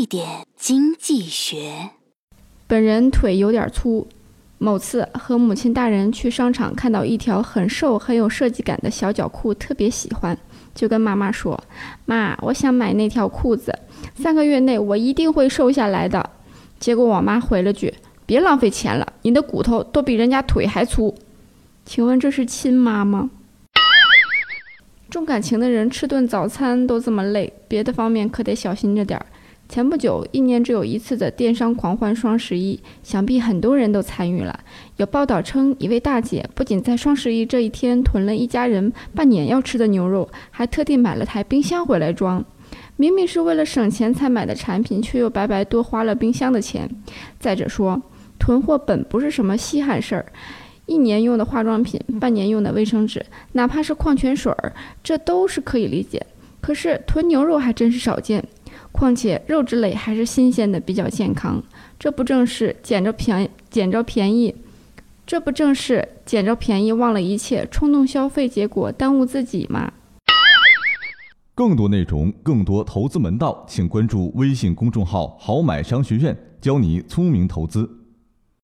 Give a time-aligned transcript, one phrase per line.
[0.00, 1.90] 一点经济学。
[2.66, 4.08] 本人腿有点粗，
[4.56, 10.34] 某次和母亲大人去商场，看到一条很瘦、很有设计感的小脚裤，特别喜欢，
[10.74, 11.62] 就跟妈妈说
[12.06, 13.78] ：“妈，我想买那条裤子，
[14.14, 16.30] 三个月内我一定会瘦下来的。”
[16.80, 17.92] 结果我妈回了句
[18.24, 21.14] ：“别浪费钱了，你的骨头都比人家腿还粗。”
[21.84, 23.28] 请问这是亲妈吗？
[25.10, 29.26] 重感情的人吃顿早餐都这么累，别的方面可得小心着点儿。
[29.70, 34.58] 前不久，一年只有一次的电商狂欢双十一，想必很多人都参与了。
[34.96, 42.44] 有报道称，一位大姐不仅在双十一这一天囤了一家人半年要吃的牛肉，还特地买了台冰箱回来装。
[42.96, 46.90] 明明是为了省钱才买的产品，却又白白多花了冰箱的钱。
[47.38, 48.02] 再者说，
[48.40, 50.26] 囤货本不是什么稀罕事儿，
[50.86, 54.72] 一年用的化妆品、半年用的卫生纸，哪怕是矿泉水儿，
[55.04, 56.26] 这都是可以理解。
[56.60, 58.44] 可是囤牛肉还真是少见。
[58.92, 61.62] 况且肉质类还是新鲜的，比较健康。
[61.98, 64.54] 这不正是捡着便捡着便宜？
[65.26, 69.92] 这不正是捡着便宜忘了一切，冲动消费，结果耽误自己吗？
[71.54, 77.99] 更多内容，更多投资门道，请关注微信公众号“好买商学院”，教你聪明投资。